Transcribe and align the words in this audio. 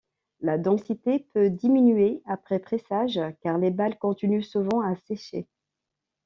La 0.39 0.57
densité 0.57 1.19
peut 1.19 1.51
diminuer 1.51 2.23
après 2.25 2.57
pressage 2.57 3.19
car 3.41 3.59
les 3.59 3.69
balles 3.69 3.99
continuent 3.99 4.41
souvent 4.41 4.81
à 4.81 4.95
sécher. 4.95 5.47